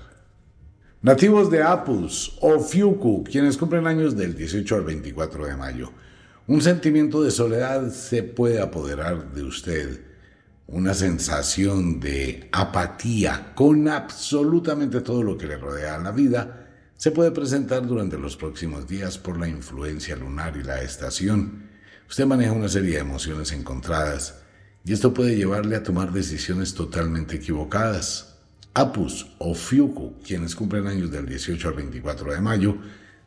[1.01, 5.91] Nativos de Apus o Fiuku, quienes cumplen años del 18 al 24 de mayo.
[6.47, 10.01] Un sentimiento de soledad se puede apoderar de usted.
[10.67, 17.09] Una sensación de apatía con absolutamente todo lo que le rodea a la vida se
[17.09, 21.63] puede presentar durante los próximos días por la influencia lunar y la estación.
[22.07, 24.41] Usted maneja una serie de emociones encontradas
[24.85, 28.35] y esto puede llevarle a tomar decisiones totalmente equivocadas.
[28.75, 32.77] Apus o Fiuku, quienes cumplen años del 18 al 24 de mayo,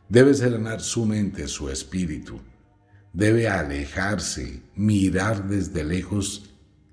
[0.09, 2.41] debe serenar su mente, su espíritu.
[3.13, 6.51] Debe alejarse, mirar desde lejos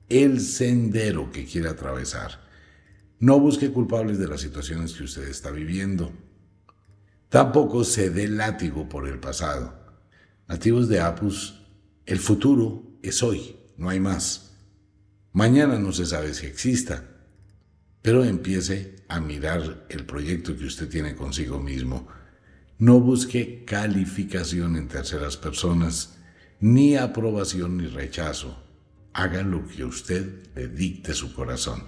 [0.09, 2.45] el sendero que quiere atravesar.
[3.19, 6.11] No busque culpables de las situaciones que usted está viviendo.
[7.29, 9.73] Tampoco se dé látigo por el pasado.
[10.47, 11.61] Nativos de Apus,
[12.05, 14.51] el futuro es hoy, no hay más.
[15.33, 17.03] Mañana no se sabe si exista,
[18.01, 22.07] pero empiece a mirar el proyecto que usted tiene consigo mismo.
[22.77, 26.17] No busque calificación en terceras personas,
[26.59, 28.61] ni aprobación ni rechazo.
[29.13, 31.83] Haga lo que usted le dicte su corazón.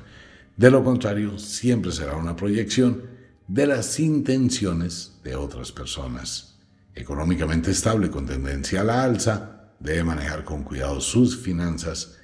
[0.56, 3.04] De lo contrario, siempre será una proyección
[3.50, 6.58] de las intenciones de otras personas.
[6.96, 12.18] Económicamente estable con tendencia a la alza, debe manejar con cuidado sus finanzas,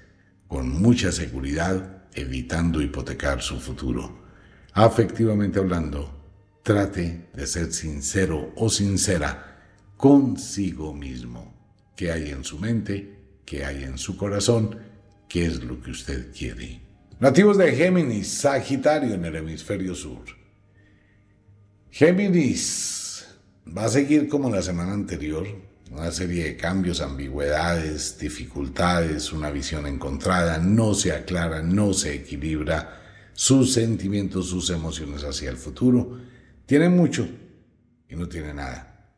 [0.47, 4.23] con mucha seguridad, evitando hipotecar su futuro.
[4.71, 6.22] Afectivamente hablando,
[6.63, 9.59] trate de ser sincero o sincera
[9.97, 11.53] consigo mismo.
[11.95, 13.19] ¿Qué hay en su mente?
[13.45, 14.79] ¿Qué hay en su corazón?
[15.27, 16.81] ¿Qué es lo que usted quiere?
[17.19, 20.23] Nativos de Géminis, Sagitario en el hemisferio sur.
[21.91, 23.25] Géminis
[23.65, 25.45] va a seguir como la semana anterior,
[25.91, 33.01] una serie de cambios, ambigüedades, dificultades, una visión encontrada, no se aclara, no se equilibra
[33.33, 36.32] sus sentimientos, sus emociones hacia el futuro.
[36.65, 37.27] Tiene mucho
[38.09, 39.11] y no tiene nada.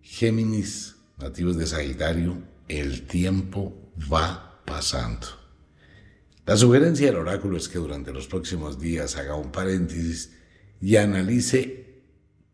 [0.00, 5.26] Géminis, nativos de Sagitario, el tiempo va pasando.
[6.46, 10.32] La sugerencia del oráculo es que durante los próximos días haga un paréntesis
[10.80, 12.04] y analice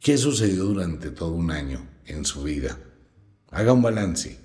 [0.00, 2.78] qué sucedió durante todo un año en su vida.
[3.50, 4.38] Haga un balance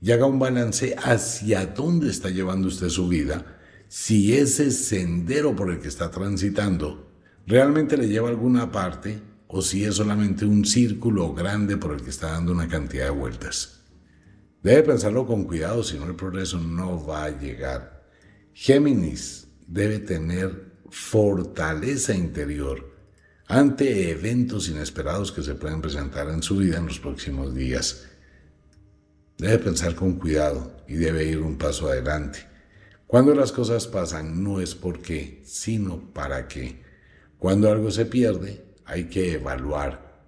[0.00, 5.70] y haga un balance hacia dónde está llevando usted su vida, si ese sendero por
[5.70, 7.11] el que está transitando
[7.46, 12.02] realmente le lleva a alguna parte o si es solamente un círculo grande por el
[12.02, 13.80] que está dando una cantidad de vueltas.
[14.62, 18.02] Debe pensarlo con cuidado, si no el progreso no va a llegar
[18.54, 22.92] Géminis debe tener fortaleza interior
[23.46, 28.06] ante eventos inesperados que se pueden presentar en su vida en los próximos días.
[29.38, 32.46] Debe pensar con cuidado y debe ir un paso adelante.
[33.06, 36.82] Cuando las cosas pasan no es por qué, sino para qué.
[37.42, 40.22] Cuando algo se pierde, hay que evaluar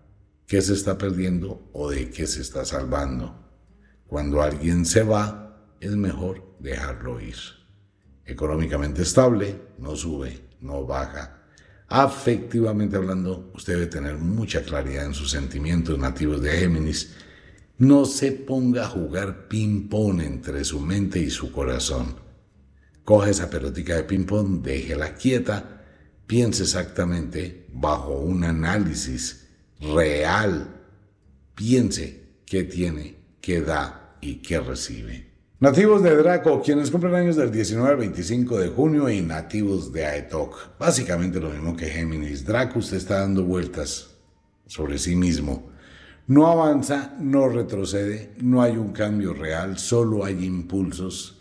[0.48, 3.52] qué se está perdiendo o de qué se está salvando.
[4.08, 7.36] Cuando alguien se va, es mejor dejarlo ir
[8.26, 11.44] económicamente estable, no sube, no baja.
[11.86, 17.14] Afectivamente hablando, usted debe tener mucha claridad en sus sentimientos nativos de Géminis.
[17.78, 22.16] No se ponga a jugar ping-pong entre su mente y su corazón.
[23.04, 25.73] Coge esa pelotica de ping-pong, déjela quieta,
[26.26, 29.48] piense exactamente bajo un análisis
[29.80, 30.68] real.
[31.54, 35.34] Piense qué tiene, qué da y qué recibe.
[35.60, 40.04] Nativos de Draco, quienes cumplen años del 19 al 25 de junio y nativos de
[40.04, 40.78] Aetok.
[40.78, 42.44] Básicamente lo mismo que Géminis.
[42.44, 44.10] Draco usted está dando vueltas
[44.66, 45.70] sobre sí mismo.
[46.26, 51.33] No avanza, no retrocede, no hay un cambio real, solo hay impulsos.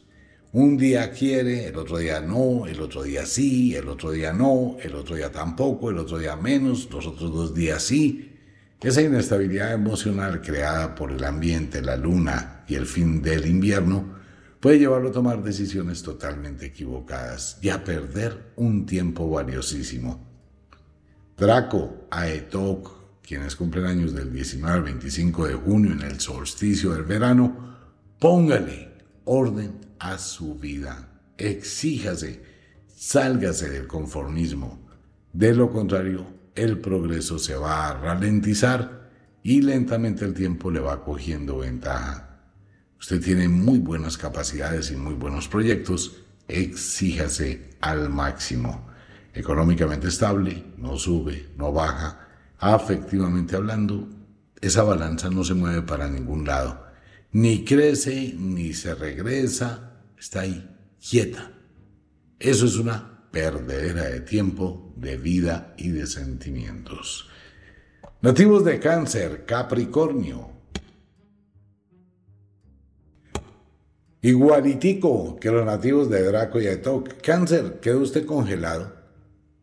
[0.53, 4.77] Un día quiere, el otro día no, el otro día sí, el otro día no,
[4.83, 8.37] el otro día tampoco, el otro día menos, los otros dos días sí.
[8.79, 14.13] Esa inestabilidad emocional creada por el ambiente, la luna y el fin del invierno
[14.59, 20.23] puede llevarlo a tomar decisiones totalmente equivocadas y a perder un tiempo valiosísimo.
[21.35, 27.05] Draco, Aetok, quienes cumplen años del 19 al 25 de junio en el solsticio del
[27.05, 27.75] verano,
[28.19, 28.93] póngale
[29.25, 32.43] orden a su vida, exíjase,
[32.93, 34.85] sálgase del conformismo.
[35.31, 39.09] De lo contrario, el progreso se va a ralentizar
[39.43, 42.41] y lentamente el tiempo le va cogiendo ventaja.
[42.99, 46.17] Usted tiene muy buenas capacidades y muy buenos proyectos,
[46.49, 48.89] exíjase al máximo.
[49.33, 52.27] Económicamente estable, no sube, no baja.
[52.59, 54.09] Afectivamente hablando,
[54.59, 56.87] esa balanza no se mueve para ningún lado.
[57.31, 59.92] Ni crece, ni se regresa,
[60.23, 60.65] está ahí,
[61.09, 61.51] quieta.
[62.39, 67.29] Eso es una perdedera de tiempo, de vida y de sentimientos.
[68.21, 70.49] Nativos de cáncer, Capricornio,
[74.21, 77.21] Igualitico que los nativos de Draco y Aetok.
[77.21, 78.95] Cáncer, quedó usted congelado.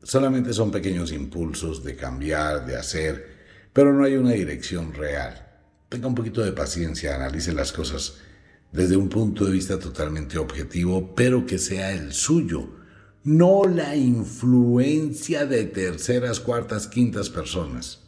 [0.03, 3.39] Solamente son pequeños impulsos de cambiar, de hacer,
[3.73, 5.49] pero no hay una dirección real.
[5.89, 8.19] Tenga un poquito de paciencia, analice las cosas
[8.73, 12.79] desde un punto de vista totalmente objetivo, pero que sea el suyo.
[13.23, 18.01] no la influencia de terceras, cuartas, quintas personas.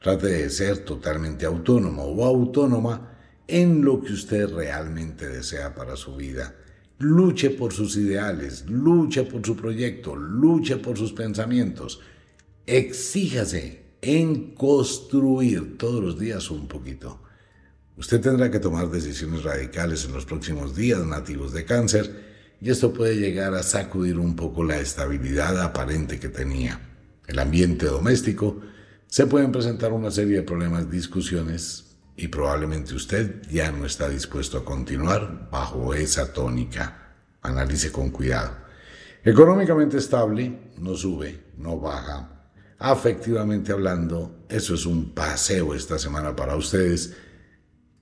[0.00, 3.10] Trate de ser totalmente autónomo o autónoma
[3.46, 6.54] en lo que usted realmente desea para su vida.
[6.98, 12.00] Luche por sus ideales, luche por su proyecto, luche por sus pensamientos.
[12.66, 17.23] Exíjase en construir todos los días un poquito.
[17.96, 22.24] Usted tendrá que tomar decisiones radicales en los próximos días nativos de cáncer
[22.60, 26.80] y esto puede llegar a sacudir un poco la estabilidad aparente que tenía.
[27.26, 28.60] El ambiente doméstico
[29.06, 34.58] se pueden presentar una serie de problemas, discusiones y probablemente usted ya no está dispuesto
[34.58, 37.14] a continuar bajo esa tónica.
[37.42, 38.56] Analice con cuidado.
[39.22, 42.48] Económicamente estable, no sube, no baja.
[42.78, 47.14] Afectivamente hablando, eso es un paseo esta semana para ustedes.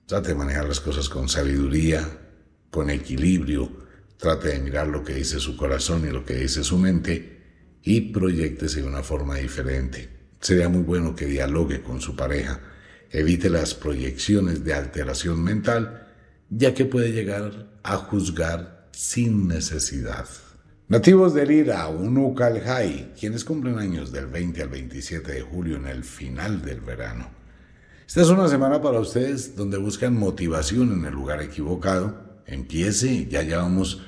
[0.05, 2.05] Trate de manejar las cosas con sabiduría,
[2.69, 3.83] con equilibrio,
[4.23, 7.41] Trate de mirar lo que dice su corazón y lo que dice su mente
[7.83, 10.09] y proyectese de una forma diferente.
[10.39, 12.61] Sería muy bueno que dialogue con su pareja.
[13.11, 16.07] Evite las proyecciones de alteración mental,
[16.49, 20.25] ya que puede llegar a juzgar sin necesidad.
[20.87, 26.05] Nativos del Ira, Unukalhai, quienes cumplen años del 20 al 27 de julio en el
[26.05, 27.42] final del verano.
[28.05, 32.41] Esta es una semana para ustedes donde buscan motivación en el lugar equivocado.
[32.45, 34.01] Empiece, ya llevamos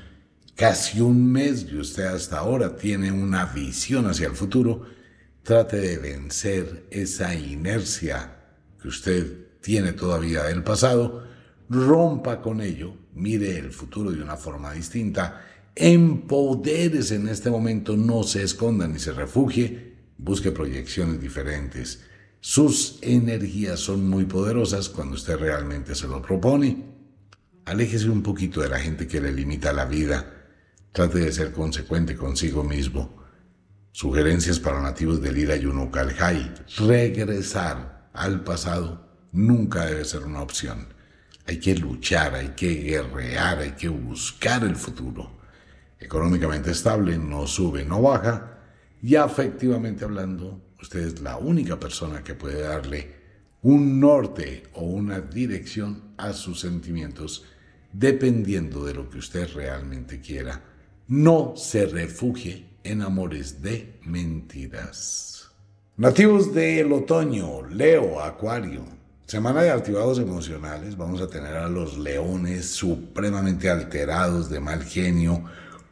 [0.56, 4.84] casi un mes y usted hasta ahora tiene una visión hacia el futuro,
[5.44, 8.36] trate de vencer esa inercia
[8.82, 11.24] que usted tiene todavía del pasado,
[11.70, 15.42] rompa con ello, mire el futuro de una forma distinta,
[15.74, 22.02] empodérese en este momento, no se esconda ni se refugie, busque proyecciones diferentes.
[22.48, 26.86] Sus energías son muy poderosas cuando usted realmente se lo propone
[27.66, 30.32] Aléjese un poquito de la gente que le limita la vida.
[30.92, 33.26] Trate de ser consecuente consigo mismo.
[33.92, 36.54] Sugerencias para nativos del Ira y Unukalhai.
[36.78, 40.86] Regresar al pasado nunca debe ser una opción.
[41.48, 45.40] Hay que luchar, hay que guerrear, hay que buscar el futuro.
[46.00, 48.60] Económicamente estable, no sube, no baja.
[49.02, 53.10] Y afectivamente hablando, usted es la única persona que puede darle
[53.64, 57.44] un norte o una dirección a sus sentimientos
[57.92, 60.62] dependiendo de lo que usted realmente quiera.
[61.08, 65.50] No se refugie en amores de mentiras.
[65.98, 68.86] Nativos del otoño, Leo, Acuario.
[69.26, 70.96] Semana de activados emocionales.
[70.96, 75.44] Vamos a tener a los leones supremamente alterados, de mal genio,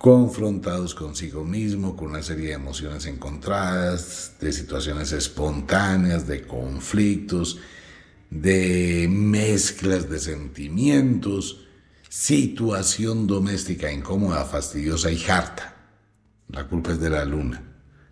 [0.04, 7.62] confrontados consigo mismo, con una serie de emociones encontradas, de situaciones espontáneas, de conflictos,
[8.30, 11.64] de mezclas de sentimientos
[12.10, 15.74] situación doméstica incómoda, fastidiosa y harta.
[16.49, 17.64] La culpa es de la luna.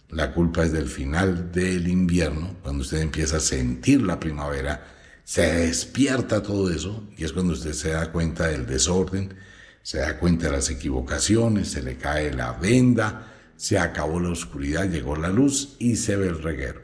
[0.07, 4.87] La culpa es del final del invierno, cuando usted empieza a sentir la primavera,
[5.25, 9.35] se despierta todo eso y es cuando usted se da cuenta del desorden,
[9.83, 14.89] se da cuenta de las equivocaciones, se le cae la venda, se acabó la oscuridad,
[14.89, 16.81] llegó la luz y se ve el reguero.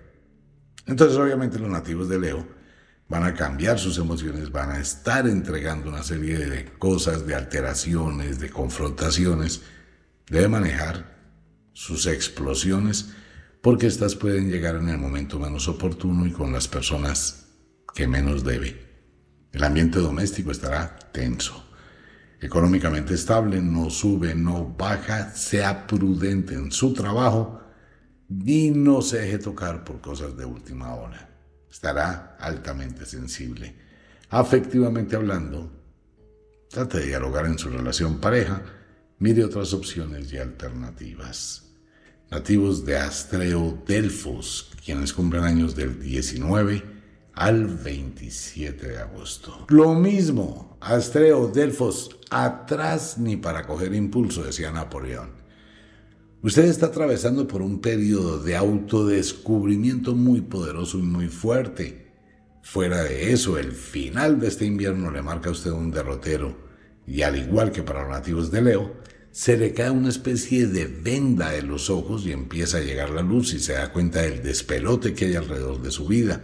[0.86, 2.48] Entonces obviamente los nativos de Leo
[3.10, 8.40] van a cambiar sus emociones, van a estar entregando una serie de cosas, de alteraciones,
[8.40, 9.62] de confrontaciones.
[10.30, 11.18] Debe manejar
[11.74, 13.10] sus explosiones
[13.62, 17.48] porque éstas pueden llegar en el momento menos oportuno y con las personas
[17.94, 18.86] que menos debe.
[19.52, 21.67] El ambiente doméstico estará tenso.
[22.40, 27.62] Económicamente estable, no sube, no baja, sea prudente en su trabajo
[28.30, 31.28] y no se deje tocar por cosas de última hora
[31.78, 33.76] estará altamente sensible.
[34.30, 35.72] Afectivamente hablando,
[36.70, 38.64] trate de dialogar en su relación pareja,
[39.20, 41.66] mire otras opciones y alternativas.
[42.32, 46.84] Nativos de Astreo Delfos, quienes cumplen años del 19
[47.34, 49.68] al 27 de agosto.
[49.70, 55.30] Lo mismo, Astreo Delfos, atrás ni para coger impulso, decía Napoleón.
[56.42, 62.12] Usted está atravesando por un periodo de autodescubrimiento muy poderoso y muy fuerte.
[62.62, 66.58] Fuera de eso, el final de este invierno le marca a usted un derrotero
[67.08, 68.98] y al igual que para los nativos de Leo,
[69.32, 73.22] se le cae una especie de venda de los ojos y empieza a llegar la
[73.22, 76.42] luz y se da cuenta del despelote que hay alrededor de su vida.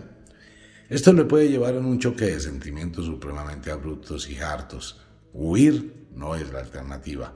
[0.90, 5.02] Esto le puede llevar a un choque de sentimientos supremamente abruptos y hartos.
[5.34, 7.34] Huir no es la alternativa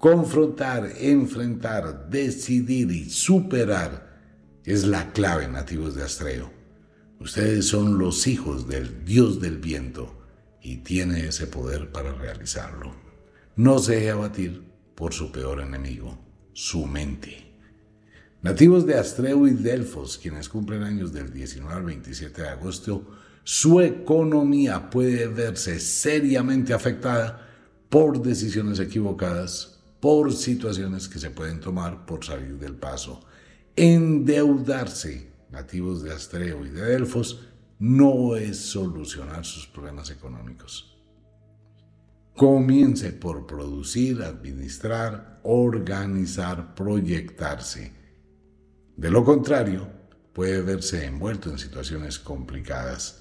[0.00, 4.18] confrontar, enfrentar, decidir y superar
[4.64, 6.50] es la clave nativos de Astreo.
[7.20, 10.18] Ustedes son los hijos del Dios del viento
[10.62, 12.94] y tiene ese poder para realizarlo.
[13.56, 14.62] No se deje abatir
[14.94, 16.18] por su peor enemigo.
[16.52, 17.54] su mente.
[18.42, 23.06] Nativos de Astreu y Delfos, quienes cumplen años del 19 al 27 de agosto,
[23.44, 27.48] su economía puede verse seriamente afectada
[27.88, 33.20] por decisiones equivocadas, por situaciones que se pueden tomar por salir del paso.
[33.76, 40.96] Endeudarse, nativos de Astreo y de Delfos, no es solucionar sus problemas económicos.
[42.36, 48.00] Comience por producir, administrar, organizar, proyectarse
[49.00, 49.88] de lo contrario,
[50.34, 53.19] puede verse envuelto en situaciones complicadas.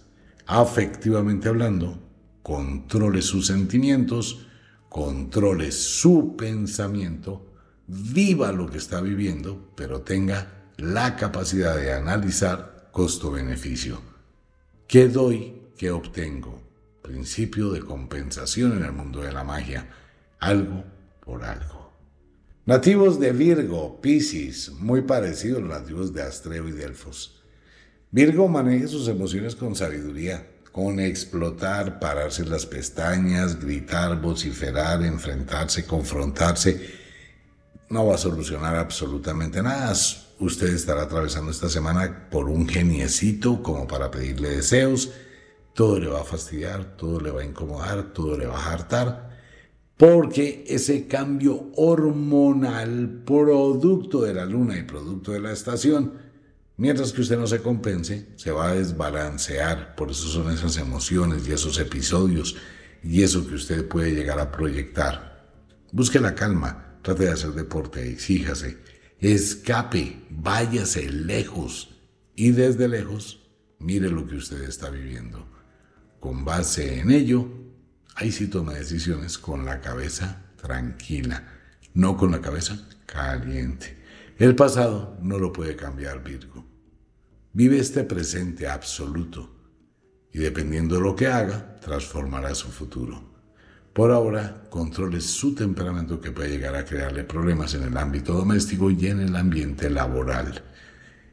[0.52, 2.00] Afectivamente hablando,
[2.42, 4.48] controle sus sentimientos,
[4.90, 7.54] controle su pensamiento,
[7.86, 14.02] viva lo que está viviendo, pero tenga la capacidad de analizar costo-beneficio.
[14.88, 15.54] ¿Qué doy?
[15.78, 16.64] ¿Qué obtengo?
[17.04, 19.88] Principio de compensación en el mundo de la magia.
[20.40, 20.84] Algo
[21.24, 21.94] por algo.
[22.66, 27.39] Nativos de Virgo, Piscis, muy parecidos a los nativos de Astreo y Delfos.
[28.12, 36.82] Virgo maneja sus emociones con sabiduría, con explotar, pararse las pestañas, gritar, vociferar, enfrentarse, confrontarse.
[37.90, 39.94] No va a solucionar absolutamente nada.
[40.40, 45.12] Usted estará atravesando esta semana por un geniecito como para pedirle deseos.
[45.76, 49.30] Todo le va a fastidiar, todo le va a incomodar, todo le va a hartar
[50.00, 56.14] porque ese cambio hormonal, producto de la luna y producto de la estación,
[56.80, 59.96] mientras que usted no se compense, se va a desbalancear.
[59.96, 62.56] Por eso son esas emociones y esos episodios
[63.04, 65.52] y eso que usted puede llegar a proyectar.
[65.92, 68.78] Busque la calma, trate de hacer deporte, exíjase,
[69.20, 72.00] escape, váyase lejos
[72.34, 73.46] y desde lejos
[73.80, 75.46] mire lo que usted está viviendo.
[76.22, 77.46] Con base en ello,
[78.16, 81.46] ahí sí toma decisiones con la cabeza tranquila,
[81.94, 83.98] no con la cabeza caliente.
[84.38, 86.69] El pasado no lo puede cambiar Virgo.
[87.60, 89.50] Vive este presente absoluto
[90.32, 93.22] y dependiendo de lo que haga, transformará su futuro.
[93.92, 98.90] Por ahora, controle su temperamento que puede llegar a crearle problemas en el ámbito doméstico
[98.90, 100.64] y en el ambiente laboral.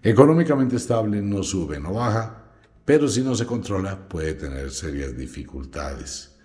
[0.02, 2.50] Económicamente estable no sube, no baja,
[2.84, 6.36] pero si no se controla puede tener serias dificultades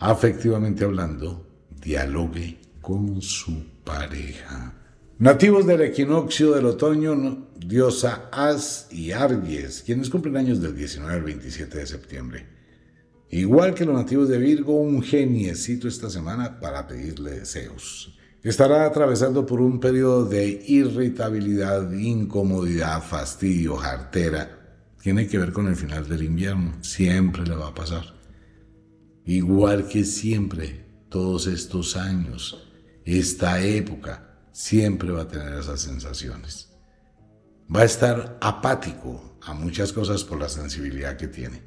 [0.00, 1.46] afectivamente hablando,
[1.80, 4.79] dialogue con su pareja.
[5.20, 11.22] Nativos del equinoccio del otoño, diosa As y Argies, quienes cumplen años del 19 al
[11.22, 12.46] 27 de septiembre.
[13.28, 18.18] Igual que los nativos de Virgo, un geniecito esta semana para pedirle deseos.
[18.42, 24.82] Estará atravesando por un periodo de irritabilidad, incomodidad, fastidio, jartera.
[25.00, 26.72] Tiene que ver con el final del invierno.
[26.80, 28.20] Siempre le va a pasar
[29.30, 32.68] igual que siempre, todos estos años,
[33.04, 36.68] esta época, siempre va a tener esas sensaciones.
[37.74, 41.62] Va a estar apático a muchas cosas por la sensibilidad que tiene.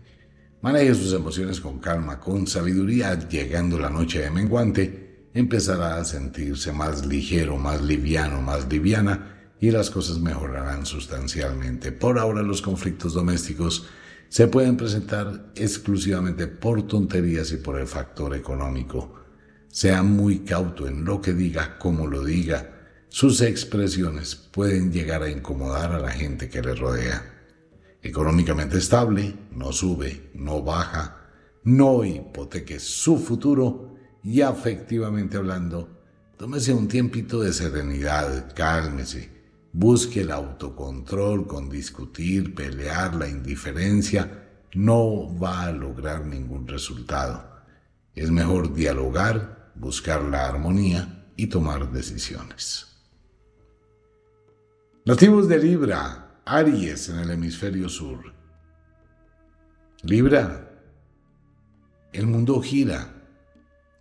[0.61, 6.71] Maneje sus emociones con calma, con sabiduría, llegando la noche de menguante, empezará a sentirse
[6.71, 11.91] más ligero, más liviano, más liviana y las cosas mejorarán sustancialmente.
[11.91, 13.88] Por ahora los conflictos domésticos
[14.29, 19.21] se pueden presentar exclusivamente por tonterías y por el factor económico.
[19.69, 22.72] Sea muy cauto en lo que diga, como lo diga.
[23.14, 27.24] Sus expresiones pueden llegar a incomodar a la gente que le rodea.
[28.01, 31.30] Económicamente estable, no sube, no baja,
[31.64, 33.93] no hipoteque su futuro
[34.24, 36.01] y afectivamente hablando,
[36.38, 39.30] tómese un tiempito de serenidad, cálmese,
[39.72, 44.49] Busque el autocontrol con discutir, pelear, la indiferencia.
[44.74, 47.64] No va a lograr ningún resultado.
[48.16, 52.92] Es mejor dialogar, buscar la armonía y tomar decisiones.
[55.06, 58.34] Nativos de Libra, Aries en el hemisferio sur.
[60.01, 60.72] Libra,
[62.14, 63.14] el mundo gira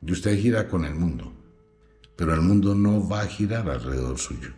[0.00, 1.32] y usted gira con el mundo,
[2.14, 4.50] pero el mundo no va a girar alrededor suyo.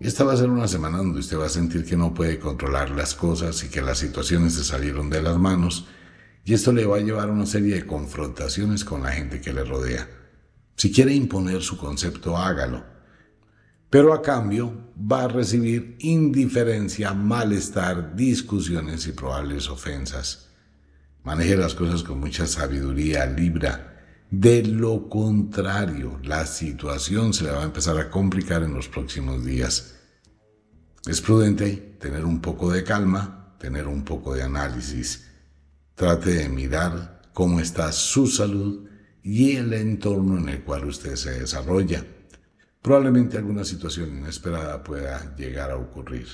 [0.00, 2.90] Esta va a ser una semana donde usted va a sentir que no puede controlar
[2.90, 5.86] las cosas y que las situaciones se salieron de las manos
[6.44, 9.54] y esto le va a llevar a una serie de confrontaciones con la gente que
[9.54, 10.06] le rodea.
[10.76, 12.99] Si quiere imponer su concepto, hágalo.
[13.90, 20.48] Pero a cambio va a recibir indiferencia, malestar, discusiones y probables ofensas.
[21.24, 23.90] Maneje las cosas con mucha sabiduría, libra
[24.30, 29.44] de lo contrario, la situación se le va a empezar a complicar en los próximos
[29.44, 29.96] días.
[31.04, 35.26] Es prudente tener un poco de calma, tener un poco de análisis.
[35.96, 38.88] Trate de mirar cómo está su salud
[39.24, 42.04] y el entorno en el cual usted se desarrolla.
[42.82, 46.26] Probablemente alguna situación inesperada pueda llegar a ocurrir.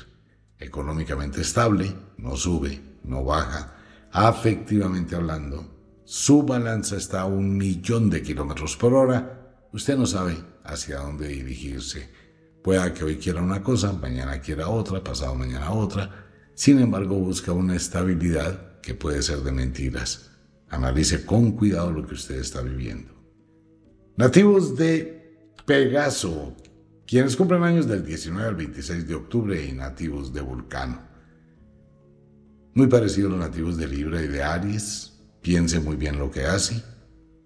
[0.58, 3.76] Económicamente estable, no sube, no baja.
[4.12, 9.66] Afectivamente hablando, su balanza está a un millón de kilómetros por hora.
[9.72, 12.08] Usted no sabe hacia dónde dirigirse.
[12.62, 16.26] Pueda que hoy quiera una cosa, mañana quiera otra, pasado mañana otra.
[16.54, 20.30] Sin embargo, busca una estabilidad que puede ser de mentiras.
[20.68, 23.12] Analice con cuidado lo que usted está viviendo.
[24.16, 25.15] Nativos de
[25.66, 26.54] Pegaso,
[27.08, 31.02] quienes cumplen años del 19 al 26 de octubre y nativos de Vulcano.
[32.74, 36.44] Muy parecidos a los nativos de Libra y de Aries, piense muy bien lo que
[36.44, 36.84] hace,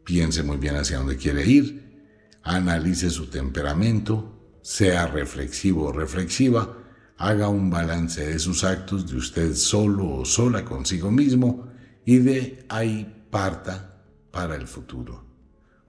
[0.04, 2.02] piense muy bien hacia dónde quiere ir,
[2.42, 6.76] analice su temperamento, sea reflexivo o reflexiva,
[7.16, 11.68] haga un balance de sus actos de usted solo o sola consigo mismo
[12.04, 15.29] y de ahí parta para el futuro.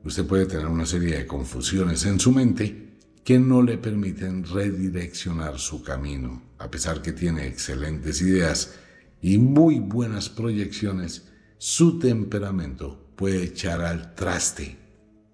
[0.04, 2.92] Usted puede tener una serie de confusiones en su mente
[3.24, 6.42] que no le permiten redireccionar su camino.
[6.58, 8.76] A pesar que tiene excelentes ideas
[9.22, 11.28] y muy buenas proyecciones,
[11.60, 14.78] su temperamento puede echar al traste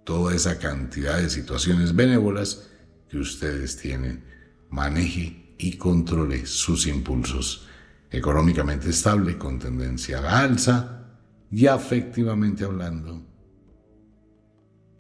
[0.03, 2.70] toda esa cantidad de situaciones benévolas
[3.09, 4.24] que ustedes tienen.
[4.70, 7.68] Maneje y controle sus impulsos.
[8.11, 11.07] Económicamente estable, con tendencia a la alza
[11.49, 13.26] y afectivamente hablando,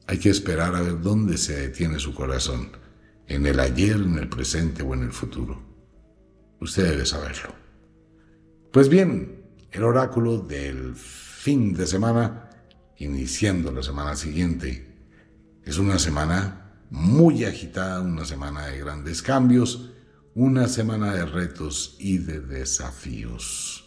[0.07, 2.71] hay que esperar a ver dónde se detiene su corazón,
[3.27, 5.61] en el ayer, en el presente o en el futuro.
[6.61, 7.53] Usted debe saberlo.
[8.71, 12.49] Pues bien, el oráculo del fin de semana,
[12.97, 14.95] iniciando la semana siguiente,
[15.63, 19.91] es una semana muy agitada, una semana de grandes cambios,
[20.33, 23.83] una semana de retos y de desafíos.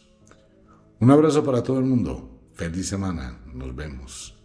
[0.99, 2.51] Un abrazo para todo el mundo.
[2.53, 3.41] Feliz semana.
[3.55, 4.40] Nos vemos.